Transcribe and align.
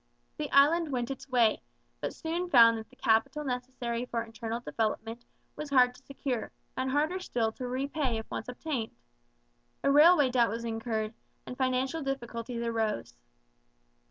The 0.37 0.49
Island 0.51 0.91
went 0.91 1.11
its 1.11 1.29
way, 1.29 1.61
but 1.99 2.11
soon 2.15 2.49
found 2.49 2.79
that 2.79 2.89
the 2.89 2.95
capital 2.95 3.43
necessary 3.43 4.03
for 4.07 4.23
internal 4.23 4.59
development 4.59 5.23
was 5.55 5.69
hard 5.69 5.93
to 5.93 6.01
secure 6.03 6.51
and 6.75 6.89
harder 6.89 7.19
still 7.19 7.51
to 7.51 7.67
repay 7.67 8.17
if 8.17 8.31
once 8.31 8.49
obtained. 8.49 8.95
A 9.83 9.91
railway 9.91 10.31
debt 10.31 10.49
was 10.49 10.63
incurred, 10.65 11.13
and 11.45 11.55
financial 11.55 12.01
difficulties 12.01 12.63
arose. 12.63 13.13